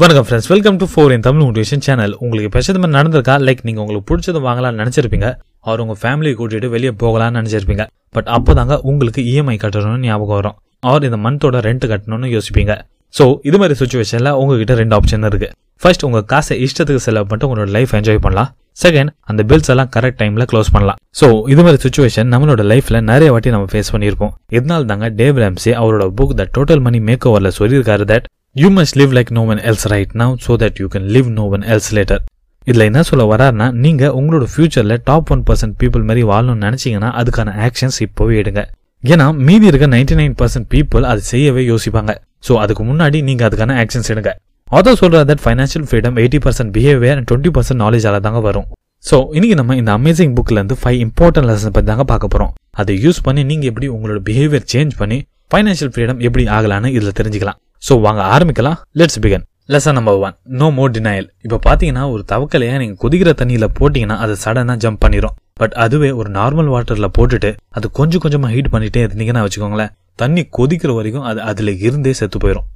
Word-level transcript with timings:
வணக்கம் 0.00 0.26
friends 0.26 0.48
welcome 0.50 0.76
to 0.80 0.86
four 0.90 1.12
in 1.14 1.24
Tamil 1.24 1.42
motivation 1.44 1.82
channel 1.86 2.12
உங்களுக்கு 2.24 2.50
பேசுறது 2.54 2.80
மாதிரி 2.82 2.94
நடந்திருக்கா? 2.96 3.34
லைக் 3.46 3.58
நீங்கள் 3.66 3.82
உங்களுக்கு 3.84 4.06
பிடிச்சது 4.10 4.38
வாங்கலாம்னு 4.46 4.80
நினச்சிருப்பீங்க. 4.82 5.28
அவர் 5.66 5.80
உங்கள் 5.84 5.98
ஃபேமிலியை 6.02 6.34
கூட்டிகிட்டு 6.38 6.68
வெளியே 6.74 6.92
போகலாம்னு 7.02 7.36
நினச்சிருப்பீங்க. 7.38 7.84
பட் 8.16 8.28
அப்போ 8.36 8.54
தாங்க 8.58 8.76
உங்களுக்கு 8.90 9.22
இஎம்ஐ 9.32 9.56
கட்டணும்னு 9.64 10.08
ஞாபகம் 10.10 10.38
வரும். 10.40 10.56
அவர் 10.88 11.06
இந்த 11.08 11.18
மந்தோட 11.26 11.60
ரெண்ட் 11.68 11.84
கட்டணும்னு 11.92 12.30
யோசிப்பீங்க. 12.36 12.74
ஸோ 13.14 13.26
இது 13.50 13.60
மாதிரி 13.62 13.76
சுச்சுவேஷனில் 13.82 14.32
உங்ககிட்ட 14.40 14.78
ரெண்டு 14.82 14.96
ஆப்ஷன் 14.98 15.28
இருக்கு. 15.30 15.50
ஃபர்ஸ்ட் 15.82 16.06
உங்கள் 16.10 16.26
காசை 16.32 16.58
இஷ்டத்துக்கு 16.68 17.04
செலவு 17.08 17.28
பண்ணிட்டு 17.28 17.48
உங்களோட 17.50 17.70
லைஃப் 17.78 17.94
என்ஜாய் 18.00 18.24
பண்ணலாம். 18.26 18.50
செகண்ட் 18.84 19.12
அந்த 19.30 19.42
பில்ஸ் 19.52 19.70
எல்லாம் 19.76 19.92
கரெக்ட் 19.96 20.20
டைம்ல 20.24 20.44
க்ளோஸ் 20.50 20.74
பண்ணலாம். 20.74 20.98
ஸோ 21.20 21.26
இது 21.52 21.62
மாதிரி 21.66 21.80
சுச்சுவேஷன் 21.86 22.30
நம்மளோட 22.34 22.62
லைஃப்ல 22.72 23.06
நிறைய 23.12 23.30
வாட்டி 23.36 23.56
நம்ம 23.58 23.72
ஃபேஸ் 23.74 23.94
பண்ணியிருக்கோம் 23.96 24.34
இதனால 24.58 24.84
தாங்க 24.92 25.08
டேவ் 25.22 25.44
ராம்சி 25.44 25.72
அவரோட 25.82 26.06
book 26.20 26.36
the 26.42 26.50
total 26.58 26.84
money 26.88 27.00
make 27.10 27.26
ஓவரில் 27.30 27.56
சொல்லியிருக்காரு 27.62 28.06
that 28.12 28.28
you 28.56 28.68
must 28.76 28.96
live 29.00 29.12
like 29.16 29.28
no 29.36 29.42
one 29.52 29.60
else 29.70 29.84
right 29.90 30.12
now 30.20 30.32
so 30.44 30.52
that 30.60 30.78
you 30.82 30.86
can 30.92 31.04
live 31.16 31.28
no 31.36 31.42
one 31.56 31.64
else 31.72 31.90
later 31.96 32.22
இதில் 32.66 32.84
என்ன 32.86 33.02
சொல்ல 33.08 33.24
வராருன்னா 33.32 33.66
நீங்கள் 33.84 34.14
உங்களோட 34.18 34.46
ஃபியூச்சரில் 34.52 34.94
டாப் 35.08 35.28
ஒன் 35.34 35.42
பர்சன்ட் 35.48 35.74
பீப்புள் 35.80 36.02
மாதிரி 36.08 36.22
வாழணும்னு 36.30 36.62
நினைச்சீங்கன்னா 36.66 37.10
அதுக்கான 37.20 37.54
ஆக்ஷன்ஸ் 37.66 37.98
இப்போவே 38.06 38.34
எடுங்க. 38.42 38.62
ஏன்னா 39.04 39.26
மீதி 39.48 39.68
இருக்க 39.70 39.88
நைன்டி 39.94 40.16
நைன் 40.20 40.34
பர்சன்ட் 40.40 40.68
பீப்புள் 40.74 41.06
அது 41.12 41.22
செய்யவே 41.30 41.62
யோசிப்பாங்க. 41.70 42.14
ஸோ 42.48 42.58
அதுக்கு 42.64 42.84
முன்னாடி 42.90 43.20
நீங்கள் 43.28 43.48
அதுக்கான 43.48 43.76
ஆக்ஷன்ஸ் 43.84 44.10
எடுங்க. 44.14 44.32
ஆத்தர் 44.68 45.00
சொல்கிற 45.02 45.22
that 45.30 45.44
financial 45.44 45.86
freedom 45.88 46.18
eighty 46.24 46.40
percent 46.46 46.72
behaviour 46.76 47.16
and 47.20 47.28
twenty 47.30 47.54
percent 47.56 47.82
நாலேஜால 47.84 48.20
தாங்க 48.26 48.42
வரும். 48.48 48.68
ஸோ 49.04 49.16
இன்னைக்கு 49.36 49.56
நம்ம 49.62 49.76
இந்த 49.82 49.90
அமேசிங் 50.00 50.36
புக்லேருந்து 50.38 50.78
ஃபைவ் 50.82 51.00
இம்பார்ட்டன்ட் 51.06 51.50
லெசன் 51.52 51.74
பற்றி 51.78 51.90
தாங்க 51.92 52.06
பார்க்க 52.12 52.34
போகிறோம் 52.34 52.52
அதை 52.80 52.94
யூஸ் 53.06 53.24
பண்ணி 53.28 53.44
நீங்கள் 53.52 53.70
எப்படி 53.72 53.88
உங்களோட 53.96 54.20
பிஹேவியர் 54.28 54.68
சேஞ்ச் 54.74 54.94
பண்ணி 55.02 55.20
ஃபைனான்ஷியல் 55.52 55.94
ஃப்ரீடம் 55.94 56.20
எப்படி 56.26 56.44
ஆகலான்னு 56.56 56.88
இதில் 56.98 57.18
தெரிஞ்சுக்கலாம். 57.20 57.60
ஸோ 57.82 57.92
வாங்க 58.06 58.22
ஆரம்பிக்கலாம். 58.34 58.78
Let's 59.00 59.20
begin 59.24 59.44
lesson 59.72 59.96
number 59.98 60.18
one 60.26 60.34
no 60.60 60.66
more 60.78 60.92
denial 60.96 61.28
இப்போ 61.44 61.58
பார்த்தீங்கன்னா 61.66 62.04
ஒரு 62.14 62.22
தவக்கலையை 62.32 62.74
நீங்கள் 62.82 63.00
கொதிக்கிற 63.02 63.32
தண்ணியில் 63.40 63.66
போட்டிங்கன்னா 63.78 64.16
அது 64.24 64.34
சடனாக 64.44 64.76
ஜம்ப் 64.84 65.00
பண்ணிடும் 65.04 65.34
பட் 65.60 65.74
அதுவே 65.84 66.10
ஒரு 66.20 66.28
நார்மல் 66.38 66.70
வாட்டரில் 66.74 67.12
போட்டுட்டு 67.18 67.50
அது 67.78 67.86
கொஞ்சம் 67.98 68.22
கொஞ்சமாக 68.24 68.52
ஹீட் 68.54 68.70
பண்ணிட்டே 68.74 69.02
இருந்தீங்கன்னா 69.06 69.42
வச்சுக்கோங்களேன் 69.46 69.92
தண்ணி 70.22 70.42
கொதிக்கிற 70.58 70.92
வரைக்கும் 70.98 71.26
அது 71.30 71.40
அதில் 71.50 71.72
இருந்தே 71.86 72.12
செத்து 72.20 72.38
போயிடும் 72.44 72.66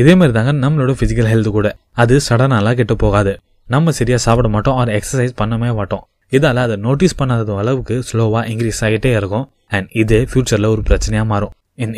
இதே 0.00 0.12
மாதிரி 0.18 0.32
தாங்க 0.36 0.52
நம்மளோட 0.64 0.92
ஃபிசிக்கல் 0.98 1.28
ஹெல்த் 1.32 1.50
கூட. 1.56 1.68
அது 2.02 2.14
சடனாலாம் 2.28 2.76
கெட்டு 2.78 2.94
போகாது. 3.02 3.32
நம்ம 3.74 3.92
சரியாக 3.98 4.20
சாப்பிட 4.24 4.48
மாட்டோம் 4.54 4.76
ஆர் 4.80 4.90
எக்ஸசைஸ் 4.98 5.34
பண்ணவே 5.40 5.70
மாட்டோம். 5.78 6.02
இதால் 6.36 6.60
அதை 6.64 6.76
நோட்டீஸ் 6.86 7.16
பண்ணாத 7.20 7.56
அளவுக்கு 7.62 7.96
ஸ்லோவாக 8.08 8.42
இன்க்ரீஸ் 8.52 8.80
ஆகிட்டே 8.86 9.12
இருக்கும். 9.20 9.46
அண்ட் 9.76 9.88
இதே 10.02 10.20
ஃபியூச்சரில் 10.30 10.68
ஒரு 10.74 10.82
பிரச்சனையாக 10.88 11.26
மாறும். 11.32 11.52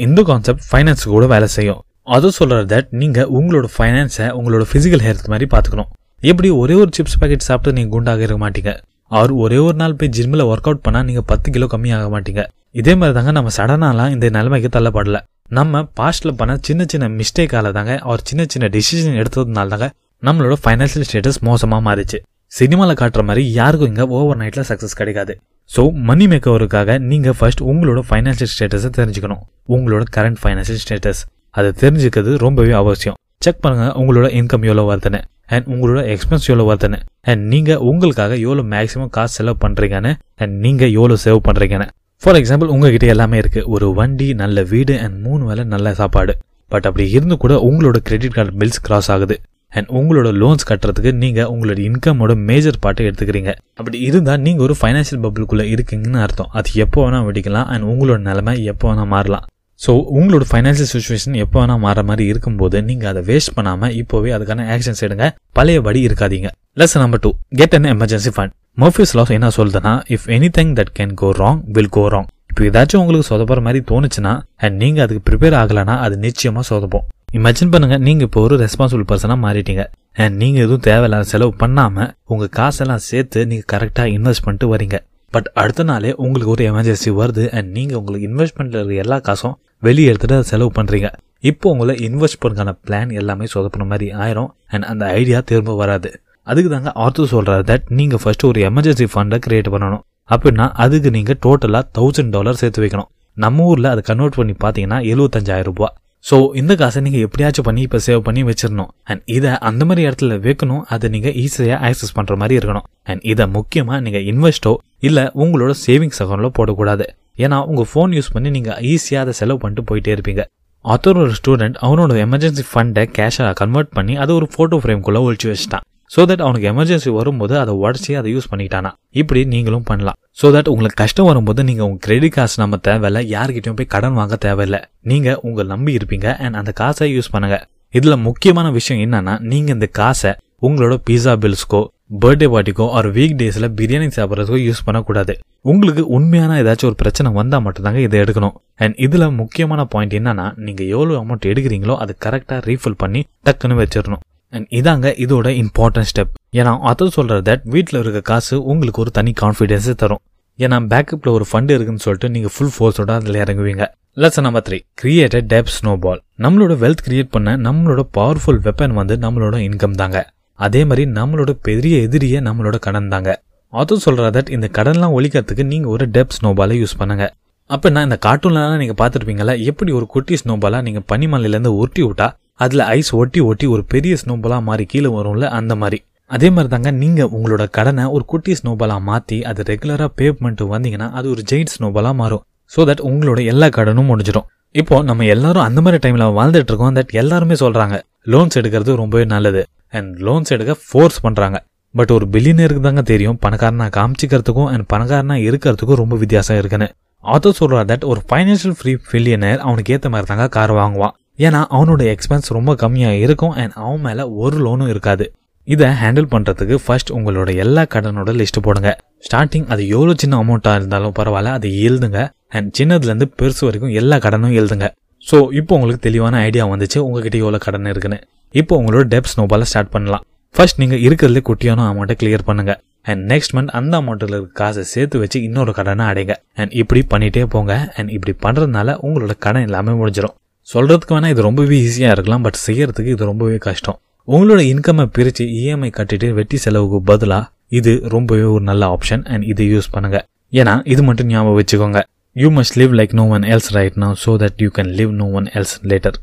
இந்த 0.06 0.22
கான்செப்ட் 0.30 0.64
ஃபைனான்ஸ் 0.70 1.04
கூட 1.14 1.26
வேலை 1.34 1.48
செய்யும். 1.56 1.80
அது 2.14 2.28
சொல்கிறது 2.36 2.66
தட் 2.72 2.88
நீங்கள் 3.00 3.28
உங்களோட 3.38 3.66
ஃபைனான்ஸை 3.74 4.26
உங்களோட 4.38 4.64
ஃபிசிக்கல் 4.70 5.02
ஹெல்த் 5.06 5.28
மாதிரி 5.32 5.46
பார்த்துக்கணும். 5.52 5.90
எப்படி 6.30 6.48
ஒரே 6.60 6.74
ஒரு 6.82 6.90
சிப்ஸ் 6.96 7.18
பாக்கெட் 7.20 7.44
சாப்பிட்டு 7.48 7.74
நீங்கள் 7.76 7.94
குண்டாக 7.94 8.24
இருக்க 8.26 8.40
மாட்டீங்க? 8.44 8.72
அவர் 9.18 9.32
ஒரே 9.44 9.58
ஒரு 9.66 9.76
நாள் 9.82 9.96
போய் 10.00 10.10
ஜிம்மில் 10.16 10.44
ஒர்க் 10.52 10.68
அவுட் 10.68 10.82
பண்ணால் 10.86 11.06
நீங்கள் 11.08 11.26
பத்து 11.30 11.48
கிலோ 11.54 11.66
கம்மியாக 11.74 12.08
மாட்டீங்க. 12.14 12.42
இதே 12.80 12.92
மாதிரி 13.00 13.14
தாங்க 13.18 13.32
நம்ம 13.38 13.52
சடனாலாம் 13.58 14.12
இந்த 14.14 14.26
நிலைமைக்கு 14.36 14.70
தள்ளப்படல. 14.76 15.20
நம்ம 15.58 15.82
பாஸ்டில் 16.00 16.36
பண்ண 16.40 16.52
சின்ன 16.66 16.82
சின்ன 16.92 17.06
மிஸ்டேக்கால 17.20 17.72
தாங்க 17.78 17.94
அவர் 18.08 18.26
சின்ன 18.30 18.42
சின்ன 18.52 18.66
டிசிஷன் 18.76 19.18
எடுத்ததுனால 19.22 19.70
தாங்க 19.74 19.88
நம்மளோட 20.22 20.56
ஃபைனான்சியல் 20.64 21.06
ஸ்டேட்டஸ் 21.08 21.40
மோசமாக 21.48 21.82
மாறிச்சு. 21.88 22.18
சினிமாவில் 22.58 23.00
காட்டுற 23.00 23.22
மாதிரி 23.28 23.42
யாருக்கும் 23.58 23.90
இங்கே 23.92 24.06
ஓவர் 24.18 24.38
நைட்டில் 24.40 24.68
சக்ஸஸ் 24.70 24.96
கிடைக்காது. 25.00 25.34
ஸோ 25.70 25.82
மணி 26.08 26.24
மேக்கவருக்காக 26.32 26.98
நீங்கள் 27.10 27.36
ஃபர்ஸ்ட் 27.40 27.62
உங்களோட 27.72 28.00
ஃபைனான்சியல் 28.08 28.52
ஸ்டேட்டஸை 28.54 28.90
தெரிஞ்சுக்கணும். 28.98 29.42
உங்களோட 29.76 30.04
கரண்ட் 30.16 30.40
ஃபைனான்சியல் 30.42 30.82
ஸ்டேட்டஸ் 30.84 31.22
அதை 31.56 31.70
தெரிஞ்சுக்கிறது 31.82 32.32
ரொம்பவே 32.46 32.72
அவசியம். 32.80 33.16
செக் 33.44 33.62
பண்ணுங்க 33.64 33.86
உங்களோட 34.00 34.26
இன்கம் 34.40 34.64
எவ்வளோ 34.68 34.84
வருதுன்னு. 34.90 35.20
அண்ட் 35.54 35.68
உங்களோட 35.74 36.00
எக்ஸ்பென்ஸ் 36.14 36.48
எவ்வளோ 36.50 36.66
வருதுன்னு. 36.70 36.98
அண்ட் 37.30 37.42
நீங்கள் 37.52 37.80
உங்களுக்காக 37.90 38.32
எவ்வளோ 38.44 38.64
மேக்ஸிமம் 38.74 39.12
காசு 39.16 39.34
செலவு 39.38 39.58
பண்ணுறீங்கன்னு 39.64 40.12
அண்ட் 40.42 40.54
நீங்கள் 40.64 40.92
எவ்வளோ 40.98 41.16
சேவ் 41.24 41.40
பண்ணுறீங்கன்னு 41.48 41.88
ஃபார் 42.22 42.38
எக்ஸாம்பிள் 42.40 42.72
உங்ககிட்ட 42.74 43.06
எல்லாமே 43.14 43.36
இருக்குது 43.42 43.68
ஒரு 43.74 43.86
வண்டி 43.98 44.26
நல்ல 44.40 44.62
வீடு 44.72 44.94
அண்ட் 45.04 45.16
மூணு 45.26 45.42
வேலை 45.50 45.64
நல்ல 45.74 45.94
சாப்பாடு. 46.00 46.32
பட் 46.72 46.86
அப்படி 46.88 47.04
இருந்து 47.16 47.36
கூட 47.44 47.54
உங்களோட 47.68 47.98
கிரெடிட் 48.08 48.36
கார்டு 48.36 48.52
பில்ஸ் 48.60 48.82
கிராஸ் 48.86 49.08
ஆகுது. 49.14 49.36
அண்ட் 49.76 49.88
உங்களோட 49.98 50.28
லோன்ஸ் 50.42 50.66
கட்டுறதுக்கு 50.70 51.10
நீங்கள் 51.22 51.48
உங்களோட 51.52 51.78
இன்கமோட 51.88 52.32
மேஜர் 52.48 52.78
பார்ட்டை 52.84 53.06
எடுத்துக்கிறீங்க. 53.08 53.52
அப்படி 53.78 53.98
இருந்தால் 54.08 54.42
நீங்கள் 54.46 54.64
ஒரு 54.66 54.74
ஃபைனான்ஷியல் 54.80 55.22
பப்புளுக்குள்ளே 55.24 55.66
இருக்கீங்கன்னு 55.74 56.20
அர்த்தம். 56.26 56.50
அது 56.58 56.70
எப்போ 56.84 56.98
வேணால் 57.04 57.26
வெடிக்கலாம். 57.28 57.68
அண்ட் 57.72 57.86
உங்களோட 57.92 58.20
நிலைமை 58.28 58.54
எப்போ 58.72 58.86
வேணால் 58.90 59.10
மாறலாம். 59.14 59.46
ஸோ 59.84 59.92
உங்களோட 60.18 60.44
ஃபைனான்சியல் 60.48 60.90
சுச்சுவேஷன் 60.94 61.36
எப்போ 61.42 61.58
வேணால் 61.60 61.82
மாற 61.84 62.02
மாதிரி 62.08 62.24
இருக்கும்போது 62.32 62.78
நீங்கள் 62.88 63.10
அதை 63.12 63.22
வேஸ்ட் 63.28 63.52
பண்ணாமல் 63.58 63.94
இப்போவே 64.00 64.30
அதுக்கான 64.36 64.66
ஆக்ஷன்ஸ் 64.74 65.04
எடுங்க. 65.06 65.26
பழையபடி 65.58 66.00
இருக்காதீங்க. 66.08 66.48
Lesson 66.80 67.02
number 67.04 67.22
two 67.24 67.30
get 67.60 67.76
an 67.78 67.88
emergency 67.94 68.32
fund 68.36 68.52
Murphy's 68.82 69.14
laws 69.18 69.32
என்ன 69.36 69.48
சொல்லுதுன்னா 69.58 69.94
if 70.16 70.26
anything 70.58 70.74
that 70.80 70.92
can 70.98 71.14
go 71.22 71.30
wrong 71.40 71.62
will 71.76 71.92
go 71.96 72.04
wrong 72.14 72.28
இப்போ 72.50 72.62
ஏதாச்சும் 72.68 73.00
உங்களுக்கு 73.02 73.28
சொதப்புற 73.30 73.60
மாதிரி 73.66 73.80
தோணுச்சுன்னா 73.90 74.32
அண்ட் 74.64 74.76
நீங்கள் 74.82 75.04
அதுக்கு 75.04 75.22
ப்ரிப்பேர் 75.28 75.56
ஆகலைன்னா 75.62 75.94
அது 76.04 76.14
நிச்சயமாக 76.26 76.64
சொதப்போம். 76.70 77.04
இமேஜின் 77.38 77.72
பண்ணுங்க 77.72 77.96
நீங்க 78.06 78.22
இப்போ 78.28 78.40
ஒரு 78.46 78.54
ரெஸ்பான்சிபிள் 78.64 79.04
பர்சனாக 79.10 79.38
மாறிட்டீங்க. 79.46 79.82
அண்ட் 80.22 80.36
நீங்க 80.42 80.58
எதுவும் 80.66 80.84
தேவையில்லாத 80.88 81.26
செலவு 81.32 81.52
பண்ணாம 81.62 82.06
உங்க 82.32 82.48
காசெல்லாம் 82.58 83.04
சேர்த்து 83.10 83.46
நீங்க 83.50 83.64
கரெக்டாக 83.74 84.14
இன்வெஸ்ட் 84.16 84.44
பண்ணிட்டு 84.46 84.68
வரீங்க. 84.74 84.98
பட் 85.34 85.48
அடுத்த 85.62 85.82
நாளே 85.82 86.10
உங்களுக்கு 86.14 86.52
ஒரு 86.52 86.64
எமர்ஜென்சி 86.70 87.10
வருது 87.20 87.44
அண்ட் 87.56 87.68
நீங்க 87.76 87.92
உங்களுக்கு 87.98 88.28
இன்வெஸ்ட்மெண்ட்ல 88.30 88.78
இருக்க 88.78 89.02
எல்லா 89.04 89.18
காசும் 89.18 89.58
வெளியே 89.86 90.08
எடுத்துட்டு 90.08 90.36
அதை 90.38 90.46
செலவு 90.50 90.70
பண்றீங்க. 90.78 91.08
இப்போ 91.50 91.70
உங்களை 91.70 91.94
இன்வெஸ்ட் 92.08 92.40
பண்ணுறதுக்கான 92.42 92.72
பிளான் 92.86 93.12
எல்லாமே 93.20 93.46
சொதப்பின 93.54 93.86
மாதிரி 93.86 94.06
ஆயிரும் 94.14 94.50
அண்ட் 94.66 94.84
அந்த 94.92 95.04
ஐடியா 95.20 95.40
திரும்ப 95.40 95.76
வராது. 95.76 96.10
அதுக்கு 96.42 96.70
தாங்க 96.70 96.92
ஆர்த்தர் 96.94 97.32
சொல்றாரு 97.32 97.64
தட் 97.70 97.86
நீங்க 98.00 98.16
ஃபர்ஸ்ட் 98.16 98.44
ஒரு 98.44 98.60
எமர்ஜென்சி 98.70 99.06
ஃபண்டை 99.14 99.38
கிரியேட் 99.46 99.72
பண்ணணும். 99.74 100.04
அப்படின்னா 100.34 100.66
அதுக்கு 100.84 101.10
நீங்க 101.10 101.36
டோட்டலா 101.46 101.80
தௌசண்ட் 101.98 102.30
டாலர் 102.30 102.60
சேர்த்து 102.62 102.82
வைக்கணும். 102.84 103.10
நம்ம 103.36 103.64
ஊர்ல 103.64 103.90
அதை 103.90 104.02
கன்வெர்ட் 104.10 104.38
பண்ணி 104.40 104.54
பாத்தீங்கன்னா 104.64 104.98
எழுபத்தஞ்சாயிரம் 105.12 105.68
ரூபாய். 105.70 105.94
ஸோ 106.28 106.36
இந்த 106.60 106.72
காசை 106.80 107.00
நீங்கள் 107.04 107.24
எப்படியாச்சும் 107.26 107.66
பண்ணி 107.68 107.82
இப்போ 107.86 107.98
சேவ் 108.06 108.20
பண்ணி 108.26 108.42
வச்சிடணும் 108.48 108.90
அண்ட் 109.10 109.22
இதை 109.36 109.52
அந்த 109.68 109.82
மாதிரி 109.88 110.02
இடத்துல 110.08 110.36
வைக்கணும். 110.46 110.82
அதை 110.94 111.06
நீங்கள் 111.14 111.34
ஈஸியாக 111.42 111.78
ஆக்சஸ் 111.88 112.14
பண்ணுற 112.16 112.34
மாதிரி 112.42 112.54
இருக்கணும். 112.60 112.86
அண்ட் 113.10 113.22
இதை 113.32 113.44
முக்கியமாக 113.56 113.98
நீங்கள் 114.06 114.26
இன்வெஸ்டோ 114.32 114.72
இல்லை 115.08 115.24
உங்களோட 115.42 115.74
சேவிங்ஸ் 115.86 116.20
அக்கௌண்ட்டில் 116.24 116.56
போடக்கூடாது. 116.58 117.06
ஏன்னா 117.44 117.58
உங்கள் 117.70 117.88
ஃபோன் 117.92 118.14
யூஸ் 118.18 118.32
பண்ணி 118.34 118.50
நீங்கள் 118.56 118.80
ஈஸியாக 118.92 119.24
அதை 119.26 119.34
செலவு 119.40 119.60
பண்ணிட்டு 119.62 119.84
போயிட்டே 119.90 120.12
இருப்பீங்க. 120.16 120.44
ஆத்தர் 120.84 121.20
ஒரு 121.22 121.34
ஸ்டூடெண்ட் 121.38 121.78
அவனோட 121.86 122.12
எமர்ஜென்சி 122.26 122.64
ஃபண்டை 122.72 123.04
கேஷாக 123.16 123.52
கன்வெர்ட் 123.62 123.90
பண்ணி 123.96 124.14
அதை 124.24 124.34
ஒரு 124.40 124.48
ஃபோட்டோ 124.54 124.76
ஃப்ரேம்குள்ள 124.82 125.18
ஒழிச்சு 125.26 125.48
வச்சிட்டான். 125.52 125.84
ஸோ 126.14 126.20
தட் 126.28 126.42
அவனுக்கு 126.44 126.68
எமர்ஜென்சி 126.72 127.10
வரும்போது 127.18 127.54
அதை 127.62 127.72
உடச்சி 127.82 128.12
அதை 128.20 128.28
யூஸ் 128.34 128.50
பண்ணிட்டானா 128.52 128.90
இப்படி 129.20 129.40
நீங்களும் 129.54 129.86
பண்ணலாம். 129.90 130.16
ஸோ 130.40 130.46
தட் 130.54 130.70
உங்களுக்கு 130.72 130.98
கஷ்டம் 131.02 131.28
வரும்போது 131.30 131.60
நீங்கள் 131.68 131.86
உங்கள் 131.88 132.02
கிரெடிட் 132.06 132.36
காசு 132.36 132.56
நம்ம 132.62 132.78
தேவையில்ல 132.88 133.20
யார்கிட்டயும் 133.34 133.78
போய் 133.80 133.92
கடன் 133.94 134.16
வாங்க 134.20 134.36
தேவையில்லை. 134.46 134.80
நீங்கள் 135.10 135.38
உங்களை 135.48 135.66
நம்பி 135.74 135.92
இருப்பீங்க 135.98 136.28
அண்ட் 136.44 136.58
அந்த 136.60 136.72
காசை 136.82 137.08
யூஸ் 137.16 137.32
பண்ணுங்க. 137.34 137.58
இதில் 137.98 138.24
முக்கியமான 138.28 138.66
விஷயம் 138.78 139.02
என்னன்னா 139.04 139.34
நீங்கள் 139.52 139.76
இந்த 139.76 139.88
காசை 140.00 140.32
உங்களோட 140.66 140.94
பீஸா 141.08 141.32
பில்ஸ்க்கோ 141.42 141.80
பர்த்டே 142.22 142.46
பார்ட்டிக்கோ 142.52 142.86
ஆர் 142.98 143.08
வீக் 143.16 143.36
டேஸில் 143.40 143.68
பிரியாணி 143.78 144.08
சாப்பிட்றதுக்கோ 144.16 144.58
யூஸ் 144.68 144.82
பண்ணக்கூடாது. 144.86 145.34
உங்களுக்கு 145.70 146.02
உண்மையான 146.16 146.56
ஏதாச்சும் 146.62 146.88
ஒரு 146.90 146.98
பிரச்சனை 147.02 147.28
வந்தால் 147.38 147.64
மட்டும்தாங்க 147.66 148.00
இதை 148.06 148.16
எடுக்கணும். 148.22 148.56
அண்ட் 148.84 148.98
இதில் 149.06 149.26
முக்கியமான 149.40 149.84
பாயிண்ட் 149.92 150.16
என்னன்னா 150.20 150.46
நீங்கள் 150.66 150.90
எவ்வளோ 150.94 151.18
அமௌண்ட் 151.22 151.48
எடுக்கிறீங்களோ 151.52 151.96
அது 152.04 152.14
கரெக்டாக 152.26 152.60
ரீஃபில் 152.70 153.00
பண்ணி 153.04 153.22
டக்குன்னு 153.48 153.78
வச்சிடணும். 153.82 154.24
அண்ட் 154.52 154.66
இதாங்க 154.78 155.08
இதோட 155.24 155.48
இம்பார்ட்டன்ட் 155.62 156.08
ஸ்டெப் 156.10 156.32
ஏன்னா 156.58 156.72
அதை 156.90 157.06
சொல்கிற 157.16 157.36
தட் 157.48 157.64
வீட்டில் 157.74 157.98
இருக்க 158.00 158.20
காசு 158.30 158.56
உங்களுக்கு 158.72 159.02
ஒரு 159.04 159.10
தனி 159.18 159.32
கான்ஃபிடென்ஸை 159.42 159.94
தரும். 160.02 160.22
ஏன்னா 160.58 160.78
பேக்கப்பில் 160.92 161.34
ஒரு 161.36 161.44
ஃபண்டு 161.50 161.74
இருக்குன்னு 161.76 162.04
சொல்லிட்டு 162.06 162.28
நீங்கள் 162.34 162.52
ஃபுல் 162.54 162.72
ஃபோர்ஸோட 162.76 163.10
அதில் 163.18 163.38
இறங்குவீங்க. 163.42 163.84
Lesson 164.22 164.46
number 164.46 164.64
three 164.66 164.78
created 165.02 165.46
debt 165.52 165.70
snowball 166.04 166.20
நம்மளோட 166.44 166.74
வெல்த் 166.82 167.04
கிரியேட் 167.06 167.30
பண்ண 167.34 167.56
நம்மளோட 167.66 168.02
பவர்ஃபுல் 168.18 168.60
வெப்பன் 168.66 168.96
வந்து 169.00 169.16
நம்மளோட 169.24 169.56
இன்கம் 169.68 169.96
தாங்க. 170.00 170.18
அதே 170.58 170.80
மாதிரி 170.84 171.04
நம்மளோட 171.18 171.50
பெரிய 171.68 171.96
எதிரியே 172.06 172.40
நம்மளோட 172.48 172.78
கடன் 172.86 173.12
தாங்க. 173.14 173.30
அது 173.72 173.96
சொல்ற 174.04 174.28
தட் 174.36 174.50
இந்த 174.56 174.68
கடன்லாம் 174.78 175.14
ஒழிக்கிறதுக்கு 175.16 175.64
நீங்கள் 175.72 175.92
ஒரு 175.94 176.06
டெப் 176.16 176.34
ஸ்னோபாலை 176.38 176.76
யூஸ் 176.82 176.98
பண்ணுங்க. 177.02 177.26
அப்போ 177.70 177.88
நான் 177.94 178.06
இந்த 178.08 178.18
கார்ட்டூன்லாம் 178.26 178.80
நீங்கள் 178.82 179.00
பார்த்துருப்பீங்களா 179.00 179.54
எப்படி 179.70 179.90
ஒரு 179.98 180.06
குட்டி 180.14 180.36
ஸ்னோபாலாக 180.42 180.86
நீங்கள் 180.86 181.06
பனிமலையிலேருந்து 181.12 181.72
உருட்டி 181.80 182.02
விட்டா 182.02 182.28
அதில் 182.64 182.84
ஐஸ் 182.98 183.10
ஒட்டி 183.20 183.40
ஒட்டி 183.50 183.66
ஒரு 183.74 183.82
பெரிய 183.92 184.14
ஸ்னோபாலா 184.22 184.58
மாறி 184.68 184.84
கீழே 184.92 185.10
வரும்ல 185.16 185.48
அந்த 185.58 185.74
மாதிரி 185.82 185.98
அதே 186.30 186.48
மாதிரி 186.54 186.70
தாங்க 186.72 186.90
நீங்கள் 187.02 187.30
உங்களோட 187.36 187.62
கடனை 187.76 188.02
ஒரு 188.16 188.24
குட்டி 188.32 188.52
ஸ்னோபலாக 188.58 189.00
மாற்றி 189.08 189.36
அது 189.50 189.60
ரெகுலராக 189.70 190.10
பே 190.18 190.26
பண்ணிட்டு 190.40 190.64
வந்தீங்கன்னா 190.72 191.08
அது 191.18 191.26
ஒரு 191.34 191.42
ஜெயிண்ட் 191.50 191.72
ஸ்னோபலாக 191.76 192.14
மாறும். 192.20 192.42
ஸோ 192.72 192.80
தட் 192.88 193.02
உங்களோட 193.10 193.40
எல்லா 193.52 193.68
கடனும் 193.78 194.08
முடிஞ்சிடும். 194.10 194.46
இப்போ 194.80 194.96
நம்ம 195.08 195.26
எல்லாரும் 195.34 195.64
அந்த 195.68 195.80
மாதிரி 195.84 195.98
டைமில் 196.04 196.24
வாழ்ந்துட்டு 196.38 196.70
இருக்கோம் 196.72 196.96
தட் 196.98 197.12
எல்லாருமே 197.22 197.56
சொல்கிறாங்க 197.62 197.96
லோன்ஸ் 198.32 198.58
எடுக்கிறது 198.60 198.94
ரொம்பவே 199.02 199.24
நல்லது. 199.34 199.62
அண்ட் 199.98 200.12
லோன்ஸ் 200.26 200.54
எடுக்க 200.56 200.76
ஃபோர்ஸ் 200.88 201.18
பண்ணுறாங்க 201.26 201.58
பட் 201.94 202.12
ஒரு 202.16 202.26
பில்லியனருக்கு 202.34 202.82
தாங்க 202.88 203.02
தெரியும் 203.12 203.38
பணக்காரனா 203.44 203.86
காமிச்சிக்கிறதுக்கும் 203.96 204.68
அண்ட் 204.72 204.86
பணக்காரனா 204.92 205.36
இருக்கிறதுக்கும் 205.48 206.00
ரொம்ப 206.02 206.16
வித்தியாசம் 206.22 206.58
இருக்குன்னு. 206.60 206.88
ஆத்தர் 207.24 207.58
சொல்கிறார் 207.60 207.88
தட் 207.92 208.06
ஒரு 208.12 208.20
ஃபைனான்ஷியல் 208.28 208.76
ஃப்ரீ 208.80 208.92
பில்லியனர் 209.12 209.58
அவனுக்கு 209.66 209.94
ஏற்ற 209.96 210.10
மாதிரி 210.12 210.28
தாங்க 210.30 210.46
கார் 210.58 210.74
வாங்குவான். 210.80 211.14
ஏன்னா 211.46 211.60
அவனோட 211.76 212.02
எக்ஸ்பென்ஸ் 212.14 212.48
ரொம்ப 212.56 212.72
கம்மியாக 212.82 213.20
இருக்கும் 213.24 213.54
அண்ட் 213.60 213.74
அவன் 213.84 214.02
மேலே 214.06 214.24
ஒரு 214.42 214.56
லோனும் 214.66 214.90
இருக்காது. 214.92 215.24
இதை 215.68 215.88
ஹேண்டில் 216.00 216.28
பண்ணுறதுக்கு 216.32 216.76
ஃபர்ஸ்ட் 216.84 217.10
உங்களோட 217.16 217.50
எல்லா 217.64 217.82
கடனோட 217.94 218.30
லிஸ்ட் 218.40 218.58
போடுங்க. 218.66 218.90
ஸ்டார்டிங் 219.26 219.66
அது 219.72 219.82
எவ்வளோ 219.94 220.14
சின்ன 220.22 220.38
அமௌண்ட்டாக 220.42 220.78
இருந்தாலும் 220.80 221.14
பரவாயில்ல 221.18 221.52
அதை 221.58 221.70
எழுதுங்க 221.88 222.20
அண்ட் 222.56 222.70
சின்னதுலேருந்து 222.78 223.28
பெருசு 223.40 223.62
வரைக்கும் 223.66 223.94
எல்லா 224.00 224.16
கடனும் 224.26 224.56
எழுதுங்க. 224.60 224.86
ஸோ 225.24 225.38
இப்போ 225.60 225.72
உங்களுக்கு 225.78 226.04
தெளிவான 226.08 226.36
ஐடியா 226.48 226.64
வந்துச்சு 226.72 226.98
உங்ககிட்ட 227.06 227.36
எவ்வளோ 227.44 227.58
கடன் 227.66 227.90
இருக்குன்னு. 227.92 228.18
இப்போ 228.54 228.74
உங்களோட 228.80 229.04
டெப்ஸ் 229.14 229.34
ஸ்னோபால 229.34 229.68
ஸ்டார்ட் 229.72 229.92
பண்ணலாம். 229.96 230.24
ஃபர்ஸ்ட் 230.54 230.80
நீங்கள் 230.82 231.02
இருக்கிறதுல 231.06 231.40
குட்டியான 231.48 231.86
அமௌண்ட்டை 231.90 232.16
கிளியர் 232.22 232.46
பண்ணுங்க. 232.48 232.72
அண்ட் 233.10 233.22
நெக்ஸ்ட் 233.32 233.54
மந்த் 233.56 233.74
அந்த 233.78 233.94
அமௌண்ட்டில் 234.02 234.34
இருக்க 234.36 234.58
காசை 234.60 234.82
சேர்த்து 234.94 235.18
வச்சு 235.22 235.38
இன்னொரு 235.48 235.72
கடனை 235.78 236.06
அடைங்க. 236.12 236.34
அண்ட் 236.60 236.72
இப்படி 236.80 237.02
பண்ணிட்டே 237.12 237.44
போங்க. 237.54 237.74
அண்ட் 237.98 238.10
இப்படி 238.16 238.34
பண்ணுறதுனால 238.46 238.96
உங்களோட 239.06 239.34
கடன் 239.46 239.66
எல்லாமே 239.68 239.94
முடிஞ்சிடும் 240.00 240.36
சொல்கிறதுக்கு 240.72 241.14
வேணால் 241.16 241.32
இது 241.34 241.42
ரொம்பவே 241.48 241.76
ஈஸியாக 241.86 242.14
இருக்கலாம் 242.16 242.44
பட் 242.46 242.58
செய்யறதுக்கு 242.66 243.12
இது 243.16 243.24
ரொம்பவே 243.30 243.56
கஷ்டம். 243.66 243.98
உங்களோட 244.32 244.60
இன்கம்மை 244.72 245.04
பிரித்து 245.16 245.44
இஎம்ஐ 245.60 245.90
கட்டிட்டு 245.98 246.28
வெட்டி 246.38 246.58
செலவுக்கு 246.64 246.98
பதிலாக 247.10 247.48
இது 247.78 247.92
ரொம்பவே 248.14 248.44
ஒரு 248.54 248.64
நல்ல 248.70 248.82
ஆப்ஷன் 248.96 249.22
அண்ட் 249.32 249.44
இதை 249.52 249.66
யூஸ் 249.74 249.88
பண்ணுங்க. 249.94 250.18
ஏன்னா 250.60 250.74
இது 250.92 251.02
மட்டும் 251.08 251.28
ஞாபகம் 251.32 251.58
வச்சுக்கோங்க. 251.60 252.00
You 252.36 252.48
must 252.56 252.76
live 252.80 252.92
like 252.98 253.14
no 253.20 253.24
one 253.36 253.44
else 253.52 253.70
right 253.76 253.96
now 254.02 254.10
so 254.24 254.32
that 254.42 254.60
you 254.64 254.68
can 254.76 254.90
live 254.98 255.12
no 255.22 255.26
one 255.38 255.48
else 255.58 255.74
later 255.90 256.16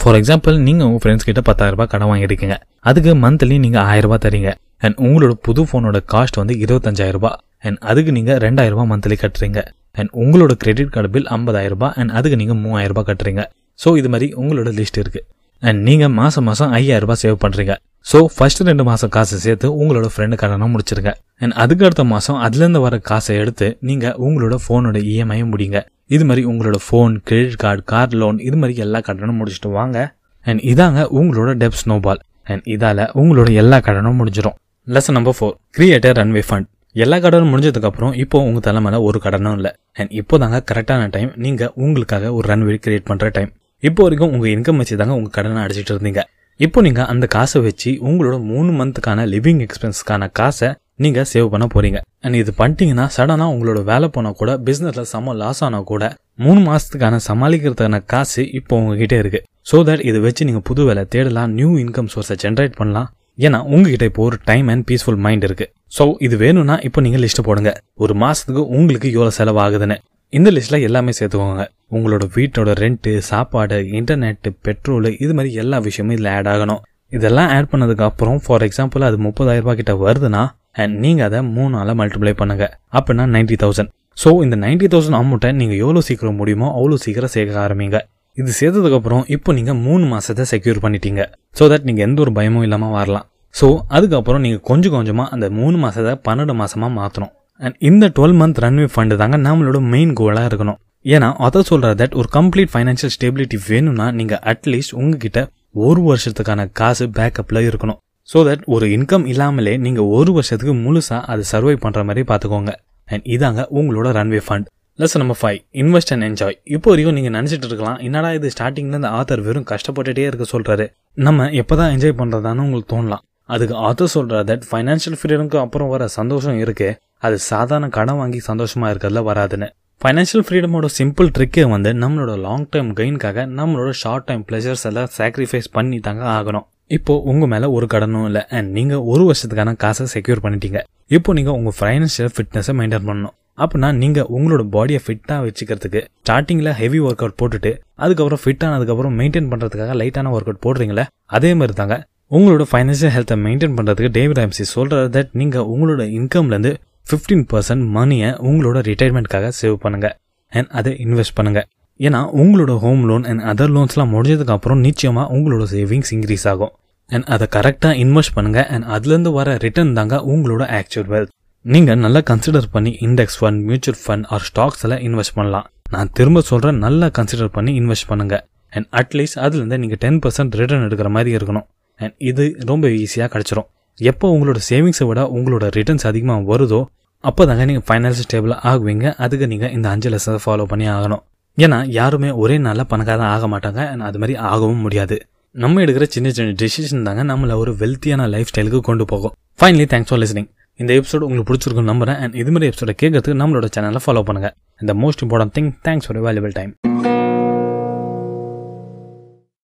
for 0.00 0.16
example 0.18 0.54
நீங்கள் 0.66 0.86
உங்கள் 0.88 1.02
ஃப்ரெண்ட்ஸ் 1.02 1.26
கிட்ட 1.28 1.40
பத்தாயிரரூபா 1.48 1.84
ரூபாய் 1.84 1.90
கடன் 1.94 2.10
வாங்கியிருக்கீங்க. 2.10 2.56
அதுக்கு 2.90 3.12
மந்த்லி 3.24 3.56
நீங்கள் 3.64 3.84
ஆயிரரூபா 3.92 4.18
தரீங்க. 4.26 4.50
அண்ட் 4.84 4.96
உங்களோட 5.06 5.34
புது 5.46 5.62
ஃபோனோட 5.70 5.98
காஸ்ட் 6.12 6.38
வந்து 6.42 6.54
இருபத்தஞ்சாயிரரூபா 6.64 7.32
அண்ட் 7.66 7.78
அதுக்கு 7.90 8.12
நீங்கள் 8.18 8.40
ரெண்டாயிரரூபா 8.46 8.86
மந்த்லி 8.92 9.18
கட்டுறீங்க. 9.24 9.60
அண்ட் 9.98 10.10
உங்களோட 10.22 10.52
கிரெடிட் 10.62 10.94
கார்டு 10.94 11.10
பில் 11.16 11.28
ஐம்பதாயிரரூபா 11.36 11.90
அண்ட் 12.00 12.12
அதுக்கு 12.18 12.38
நீங்கள் 12.42 12.60
மூவாயிரரூபா 12.64 13.04
கட்டுறீங்க. 13.10 13.44
ஸோ 13.82 13.90
இது 14.00 14.08
மாதிரி 14.12 14.28
உங்களோட 14.42 14.70
லிஸ்ட் 14.78 14.98
இருக்கு. 15.02 15.20
அண்ட் 15.62 15.80
நீங்கள் 15.88 16.12
மாதம் 16.20 16.46
மாதம் 16.48 16.72
ஐயாயிரரூபா 16.78 17.16
சேவ் 17.22 17.38
பண்ணுறீங்க 17.44 17.74
ஸோ 18.10 18.18
ஃபர்ஸ்ட் 18.34 18.60
ரெண்டு 18.68 18.84
மாதம் 18.88 19.12
காசை 19.16 19.36
சேர்த்து 19.44 19.66
உங்களோட 19.82 20.06
ஃப்ரெண்டு 20.14 20.36
கடனை 20.42 20.66
முடிச்சிருங்க. 20.72 21.12
அண்ட் 21.42 21.54
அதுக்கு 21.62 21.84
அடுத்த 21.86 22.04
மாதம் 22.12 22.38
அதுலேருந்து 22.46 22.82
வர 22.86 22.94
காசை 23.10 23.34
எடுத்து 23.42 23.66
நீங்கள் 23.88 24.16
உங்களோட 24.26 24.56
ஃபோனோட 24.64 24.98
இஎம்ஐயை 25.12 25.46
முடிங்க. 25.52 25.80
இது 26.14 26.24
மாதிரி 26.28 26.42
உங்களோட 26.50 26.78
phone 26.86 27.14
credit 27.28 27.58
card 27.62 27.82
car 27.92 28.16
loan 28.22 28.38
இது 28.48 28.56
மாதிரி 28.60 28.76
எல்லா 28.86 29.00
கடனும் 29.08 29.38
முடிச்சுட்டு 29.40 29.70
வாங்க. 29.78 29.98
அண்ட் 30.46 30.62
இதாங்க 30.72 31.02
உங்களோட 31.20 31.50
டெப் 31.62 31.80
ஸ்னோபால் 31.82 32.20
அண்ட் 32.52 32.64
இதால் 32.74 33.04
உங்களோட 33.22 33.48
எல்லா 33.62 33.78
கடனும் 33.88 34.18
முடிஞ்சிடும் 34.20 34.56
lesson 34.86 35.16
number 35.18 35.36
four 35.38 35.54
create 35.76 36.08
runway 36.20 36.44
fund 36.48 36.68
எல்லா 37.04 37.16
கடனும் 37.24 37.52
முடிஞ்சதுக்கப்புறம் 37.52 38.12
இப்போ 38.24 38.38
உங்கள் 38.48 38.64
தலைமையில் 38.66 39.04
ஒரு 39.08 39.18
கடனும் 39.26 39.56
இல்லை. 39.58 39.70
அண்ட் 39.98 40.10
இப்போ 40.20 40.34
தாங்க 40.42 40.58
கரெக்டான 40.70 41.08
டைம் 41.14 41.30
நீங்கள் 41.44 41.72
உங்களுக்காக 41.84 42.32
ஒரு 42.38 42.46
ரன்வே 42.52 42.76
கிரியேட் 42.86 43.08
பண்ணுற 43.10 43.28
டைம் 43.38 43.50
இப்போ 43.88 44.02
வரைக்கும் 44.04 44.32
உங்கள் 44.34 44.52
இன்கம் 44.56 44.78
வச்சு 44.80 44.94
தாங்க 45.00 45.14
உங்கள் 45.18 45.32
கடனை 45.36 45.62
அடிச்சிட்டு 45.64 45.92
இருந்தீங்க. 45.94 46.20
இப்போ 46.64 46.78
நீங்கள் 46.86 47.08
அந்த 47.12 47.24
காசை 47.34 47.58
வச்சு 47.66 47.90
உங்களோட 48.08 48.36
மூணு 48.50 48.70
மந்த்துக்கான 48.78 49.24
லிவிங் 49.32 49.60
எக்ஸ்பென்ஸ்க்கான 49.64 50.28
காசை 50.38 50.68
நீங்கள் 51.04 51.26
சேவ் 51.32 51.48
பண்ண 51.54 51.66
போகிறீங்க 51.74 51.98
அண்ட் 52.24 52.36
இது 52.40 52.50
பண்ணிட்டீங்கன்னா 52.60 53.06
சடனாக 53.16 53.54
உங்களோட 53.54 53.80
வேலை 53.90 54.08
போனால் 54.14 54.36
கூட 54.40 54.52
பிஸ்னஸில் 54.66 55.08
செம்ம 55.12 55.34
லாஸ் 55.40 55.60
ஆனால் 55.66 55.86
கூட 55.90 56.04
மூணு 56.44 56.60
மாதத்துக்கான 56.68 57.18
சமாளிக்கிறதுக்கான 57.28 58.00
காசு 58.12 58.44
இப்போ 58.60 58.78
உங்ககிட்ட 58.82 59.16
இருக்கு. 59.22 59.40
ஸோ 59.70 59.78
தட் 59.88 60.04
இதை 60.08 60.20
வச்சு 60.26 60.48
நீங்கள் 60.48 60.66
புது 60.70 60.84
வேலை 60.90 61.04
தேடலாம் 61.14 61.52
நியூ 61.58 61.70
இன்கம் 61.84 62.10
சோர்ஸை 62.14 62.36
ஜென்ரேட் 62.44 62.78
பண்ணலாம். 62.80 63.10
ஏன்னா 63.44 63.60
உங்ககிட்ட 63.74 64.04
இப்போ 64.10 64.22
ஒரு 64.30 64.36
டைம் 64.50 64.66
அண்ட் 64.72 64.86
பீஸ்ஃபுல் 64.90 65.20
மைண்ட் 65.26 65.46
இருக்கு. 65.48 65.66
ஸோ 65.98 66.04
இது 66.26 66.34
வேணும்னா 66.44 66.78
இப்போ 66.88 67.00
நீங்கள் 67.06 67.24
லிஸ்ட் 67.26 67.46
போடுங்க. 67.50 67.72
ஒரு 68.04 68.16
மாசத்துக்கு 68.24 68.64
உங்களுக்கு 68.78 69.08
எவ்வளோ 69.16 69.32
செலவாகுதுன்னு. 69.40 69.98
இந்த 70.36 70.48
லிஸ்ட்ல 70.54 70.76
எல்லாமே 70.86 71.12
சேர்த்துக்கோங்க. 71.16 71.64
உங்களோட 71.96 72.24
வீட்டோட 72.36 72.70
ரெண்ட்டு 72.80 73.10
சாப்பாடு 73.28 73.76
இன்டர்நெட்டு 73.98 74.50
பெட்ரோலு 74.66 75.10
இது 75.24 75.32
மாதிரி 75.36 75.50
எல்லா 75.62 75.78
விஷயமும் 75.84 76.14
இதில் 76.16 76.30
ஆட் 76.36 76.48
ஆகணும். 76.52 76.80
இதெல்லாம் 77.16 77.50
ஆட் 77.56 77.68
பண்ணதுக்கு 77.72 78.04
அப்புறம் 78.08 78.38
ஃபார் 78.44 78.64
எக்ஸாம்பிள் 78.66 79.06
அது 79.08 79.18
முப்பதாயிரம் 79.26 79.64
ரூபாய் 79.64 79.78
கிட்ட 79.80 79.92
வருதுன்னா 80.04 80.42
அண்ட் 80.82 80.96
நீங்கள் 81.04 81.26
அதை 81.28 81.40
மூணால 81.58 81.94
மல்டிப்ளை 82.00 82.32
பண்ணுங்க. 82.40 82.66
அப்படின்னா 82.98 83.26
நைன்டி 83.34 83.58
தௌசண்ட் 83.64 83.92
ஸோ 84.22 84.30
இந்த 84.46 84.56
நைன்டி 84.64 84.88
தௌசண்ட் 84.94 85.18
அமௌண்ட்டை 85.20 85.52
நீங்கள் 85.60 85.80
எவ்வளோ 85.84 86.02
சீக்கிரம் 86.08 86.38
முடியுமோ 86.40 86.66
அவ்வளோ 86.78 86.98
சீக்கிரம் 87.04 87.34
சேர்க்க 87.36 87.64
ஆரம்பிங்க. 87.66 88.00
இது 88.40 88.50
சேர்த்ததுக்கப்புறம் 88.60 89.24
இப்போ 89.36 89.50
நீங்கள் 89.60 89.78
மூணு 89.86 90.04
மாசத்தை 90.14 90.44
செக்யூர் 90.52 90.82
பண்ணிட்டீங்க. 90.84 91.22
ஸோ 91.58 91.66
தட் 91.72 91.88
நீங்கள் 91.90 92.06
எந்த 92.08 92.20
ஒரு 92.26 92.34
பயமும் 92.40 92.66
இல்லாமல் 92.68 92.94
வரலாம். 92.98 93.26
ஸோ 93.54 93.66
அதுக்கப்புறம் 93.96 94.44
நீங்கள் 94.46 94.64
கொஞ்சம் 94.72 94.94
கொஞ்சமாக 94.98 95.28
அந்த 95.36 95.46
மூணு 95.60 95.76
மாசத்தை 95.86 96.14
பன்னெண்டு 96.28 96.56
மாசமா 96.62 96.88
மாற்றணும் 97.00 97.34
அண்ட் 97.60 97.76
இந்த 97.88 98.04
டுவெல் 98.16 98.36
மந்த் 98.40 98.60
ரன்வே 98.64 98.86
ஃபண்டு 98.92 99.16
தாங்க 99.20 99.36
நம்மளோட 99.46 99.78
மெயின் 99.94 100.12
கோலாக 100.20 100.48
இருக்கணும். 100.50 100.78
ஏன்னா 101.14 101.28
அதை 101.46 101.60
சொல்கிற 101.70 101.88
தட் 102.00 102.14
ஒரு 102.20 102.28
கம்ப்ளீட் 102.36 102.70
ஃபைனான்ஷியல் 102.72 103.12
ஸ்டெபிலிட்டி 103.16 103.58
வேணும்னா 103.68 104.06
நீங்கள் 104.18 104.40
அட்லீஸ்ட் 104.52 104.94
உங்ககிட்ட 105.00 105.40
ஒரு 105.86 106.00
வருஷத்துக்கான 106.08 106.66
காசு 106.80 107.04
பேக்கப்பில் 107.18 107.66
இருக்கணும். 107.68 107.98
ஸோ 108.28 108.40
தட் 108.48 108.64
ஒரு 108.74 108.86
இன்கம் 108.96 109.26
இல்லாமலே 109.32 109.74
நீங்கள் 109.86 110.08
ஒரு 110.18 110.32
வருஷத்துக்கு 110.36 110.74
முழுசாக 110.84 111.20
அதை 111.32 111.44
சர்வை 111.52 111.76
பண்ணுற 111.84 112.02
மாதிரி 112.08 112.24
பார்த்துக்கோங்க. 112.30 112.72
அண்ட் 113.08 113.26
இதாங்க 113.34 113.62
உங்களோட 113.78 114.08
runway 114.18 114.40
fund 114.46 114.68
lesson 114.98 115.16
number 115.20 115.38
five 115.40 115.58
invest 115.82 116.12
and 116.14 116.24
enjoy 116.28 116.56
இப்போ 116.74 116.88
வரைக்கும் 116.92 117.16
நீங்கள் 117.18 117.34
நினச்சிட்டு 117.36 117.68
இருக்கலாம் 117.70 117.98
என்னடா 118.06 118.28
இது 118.38 118.52
ஸ்டார்டிங்கில் 118.54 118.98
இந்த 119.00 119.10
ஆத்தர் 119.18 119.42
வெறும் 119.46 119.66
கஷ்டப்பட்டுட்டே 119.72 120.26
இருக்க 120.30 120.44
சொல்கிறாரு 120.54 120.84
நம்ம 121.26 121.48
எப்போ 121.62 121.74
தான் 121.80 121.92
என்ஜாய் 121.94 122.18
பண்ணுறதான்னு 122.20 122.64
உங்களுக்கு 122.66 122.92
தோணலாம். 122.94 123.22
அதுக்கு 123.54 123.74
ஆத்தர் 123.88 124.12
சொல்கிற 124.16 124.36
தட் 124.50 124.66
ஃபைனான்ஷியல் 124.68 125.18
ஃப்ரீடம்க்கு 125.20 125.58
அப்புறம் 125.64 125.90
வர 125.94 126.06
சந்தோஷம் 126.18 126.58
இருக்கு. 126.64 126.88
அது 127.26 127.36
சாதாரண 127.50 127.86
கடன் 127.96 128.20
வாங்கி 128.20 128.40
சந்தோஷமாக 128.48 128.90
இருக்கிறதுல 128.92 129.22
வராதுன்னு. 129.30 129.68
ஃபைனான்ஷியல் 130.00 130.44
ஃப்ரீடமோட 130.46 130.86
சிம்பிள் 130.98 131.28
ட்ரிக்கே 131.36 131.64
வந்து 131.74 131.90
நம்மளோட 132.02 132.32
லாங் 132.46 132.66
டைம் 132.72 132.90
கெயின்காக 132.98 133.44
நம்மளோட 133.58 133.90
ஷார்ட் 134.02 134.26
டைம் 134.28 134.42
ப்ளஷர்ஸ் 134.48 134.84
எல்லாம் 134.90 135.10
சாக்ரிஃபைஸ் 135.18 135.68
பண்ணி 135.76 135.98
தாங்க 136.08 136.24
ஆகணும். 136.38 136.66
இப்போ 136.96 137.12
உங்கள் 137.32 137.50
மேலே 137.52 137.66
ஒரு 137.76 137.86
கடனும் 137.94 138.26
இல்லை 138.28 138.42
அண்ட் 138.56 138.70
நீங்கள் 138.78 139.04
ஒரு 139.12 139.24
வருஷத்துக்கான 139.28 139.72
காசை 139.84 140.06
செக்யூர் 140.14 140.44
பண்ணிட்டீங்க. 140.46 140.80
இப்போ 141.16 141.32
நீங்கள் 141.38 141.56
உங்கள் 141.58 141.76
ஃபைனான்ஷியல் 141.78 142.32
ஃபிட்னஸை 142.36 142.74
மெயின்டைன் 142.80 143.08
பண்ணணும். 143.10 143.34
அப்படின்னா 143.62 143.88
நீங்கள் 144.02 144.28
உங்களோட 144.36 144.62
பாடியை 144.74 145.00
ஃபிட்டாக 145.04 145.40
வச்சுக்கிறதுக்கு 145.46 146.00
ஸ்டார்டிங்கில் 146.22 146.70
ஹெவி 146.80 147.00
ஒர்க் 147.08 147.22
அவுட் 147.24 147.38
போட்டுட்டு 147.40 147.70
அதுக்கப்புறம் 148.04 148.40
ஃபிட் 148.44 148.64
ஆனதுக்கப்புறம் 148.68 149.14
மெயின்டைன் 149.20 149.50
பண்ணுறதுக்காக 149.52 149.94
லைட்டான 150.00 150.32
ஒர்க் 150.36 150.48
அவுட் 150.50 150.64
போடுறீங்களே 150.66 151.04
அதே 151.36 151.50
மாதிரி 151.60 151.74
தாங்க 151.80 151.96
உங்களோட 152.36 152.64
ஃபைனான்ஷியல் 152.70 153.12
ஹெல்த்தை 153.16 153.36
மெயின்டைன் 153.46 153.76
பண்ணுறதுக்கு 153.78 154.10
டேவிட் 154.18 154.40
ஆம்சி 154.44 154.64
சொல்றது 154.74 155.08
தட் 155.16 155.32
நீங்கள் 155.40 155.66
உங்களோட 155.74 156.02
இன்கம்லேருந்து 156.18 156.72
ஃபிஃப்டீன் 157.10 157.44
பர்சன்ட் 157.52 157.86
மணியை 157.86 158.28
உங்களோட 158.30 158.78
ரிட்டையர்மெண்ட்காக 158.88 159.52
சேவ் 159.62 159.74
பண்ணுங்க. 159.74 160.18
அண்ட் 160.48 160.68
அதை 160.70 160.92
இன்வெஸ்ட் 160.92 161.34
பண்ணுங்க. 161.34 161.66
ஏன்னா 161.98 162.20
உங்களோட 162.42 162.78
ஹோம் 162.78 163.02
லோன் 163.08 163.24
அண்ட் 163.24 163.42
அதர் 163.50 163.72
லோன்ஸ்லாம் 163.76 164.12
முடிஞ்சதுக்கு 164.14 164.54
அப்புறம் 164.56 164.82
உங்களோட 164.82 165.66
சேவிங்ஸ் 165.70 166.10
இன்க்ரீஸ் 166.10 166.48
ஆகும். 166.48 166.72
அண்ட் 167.06 167.24
அதை 167.24 167.46
கரெக்டாக 167.56 167.94
இன்வெஸ்ட் 168.04 168.34
பண்ணுங்க. 168.34 168.66
அண்ட் 168.66 168.84
அதுலேருந்து 168.84 169.32
வர 169.32 169.56
ரிட்டர்ன் 169.56 169.92
தாங்க 169.92 170.16
உங்களோட 170.16 170.62
ஆக்சுவல் 170.78 171.10
வெல்த் 171.14 171.32
நீங்கள் 171.60 171.98
நல்லா 171.98 172.20
கன்சிடர் 172.30 172.64
பண்ணி 172.70 172.96
index 173.00 173.38
fund 173.40 173.62
mutual 173.62 174.00
fund 174.06 174.26
or 174.26 174.44
stocks 174.48 174.82
எல்லாம் 174.82 174.98
இன்வெஸ்ட் 174.98 175.34
பண்ணலாம். 175.34 175.66
நான் 175.90 176.10
திரும்ப 176.12 176.40
சொல்கிறேன் 176.40 176.78
நல்லா 176.78 177.06
கன்சிடர் 177.06 177.52
பண்ணி 177.52 177.80
இன்வெஸ்ட் 177.80 178.08
பண்ணுங்க. 178.08 178.46
அண்ட் 178.70 178.86
அட்லீஸ்ட் 179.00 179.38
அதுலேருந்து 179.44 179.78
நீங்கள் 179.78 179.98
டென் 179.98 180.18
பர்சன்ட் 180.18 180.54
ரிட்டர்ன் 180.60 180.86
எடுக்கிற 180.88 181.08
மாதிரி 181.08 181.36
இருக்கணும். 181.36 181.66
அண்ட் 181.96 182.14
இது 182.18 182.56
ரொம்ப 182.66 182.88
ஈஸியாக 182.88 183.28
கிடச்சிரும். 183.34 183.68
எப்போ 184.00 184.26
உங்களோட 184.36 184.58
சேவிங்ஸை 184.70 185.06
விட 185.08 185.22
உங்களோட 185.36 185.64
ரிட்டர்ன்ஸ் 185.76 186.06
அதிகமாக 186.10 186.42
வருதோ 186.52 186.80
அப்போ 187.28 187.42
தாங்க 187.48 187.64
நீங்கள் 187.68 187.84
ஃபைனான்ஸ் 187.88 188.22
ஸ்டேபிள் 188.24 188.52
ஆகுவீங்க. 188.70 189.06
அதுக்கு 189.24 189.46
நீங்கள் 189.52 189.72
இந்த 189.76 189.86
அஞ்சு 189.92 190.08
லெசனை 190.14 190.40
ஃபாலோ 190.44 190.64
பண்ணி 190.72 190.86
ஆகணும். 190.94 191.22
ஏன்னா 191.58 191.78
யாருமே 191.98 192.30
ஒரே 192.42 192.58
நாளில் 192.64 192.88
பணக்காரன் 192.92 193.30
ஆக 193.34 193.46
மாட்டாங்க. 193.52 193.80
அண்ட் 193.92 194.06
அது 194.08 194.18
மாதிரி 194.22 194.34
ஆகவும் 194.48 194.82
முடியாது. 194.86 195.16
நம்ம 195.54 195.82
எடுக்கிற 195.84 196.06
சின்ன 196.16 196.30
சின்ன 196.38 196.56
டெசிஷன் 196.62 197.06
தாங்க 197.08 197.24
நம்மளை 197.32 197.56
ஒரு 197.62 197.74
வெல்த்தியான 197.82 198.28
லைஃப் 198.34 198.52
ஸ்டைலுக்கு 198.52 198.80
கொண்டு 198.90 199.06
போகும். 199.14 199.34
ஃபைனலி 199.62 199.86
தேங்க்ஸ் 199.94 200.12
ஃபார் 200.12 200.22
லிசனிங் 200.24 200.50
இந்த 200.80 200.92
எபிசோடு 200.98 201.26
உங்களுக்கு 201.28 201.50
பிடிச்சிருக்கும் 201.50 201.90
நம்புறேன். 201.92 202.20
அண்ட் 202.24 202.36
இது 202.42 202.52
மாதிரி 202.54 202.70
எபிசோட 202.72 202.94
கேட்கறதுக்கு 203.02 203.40
நம்மளோட 203.44 203.68
சேனலை 203.76 204.02
ஃபாலோ 204.06 204.24
பண்ணுங்க. 204.30 204.50
இந்த 204.84 204.94
most 205.04 205.24
important 205.26 205.56
thing 205.58 205.72
thanks 205.88 206.08
for 206.08 206.22
valuable 206.28 206.56
time 206.60 206.74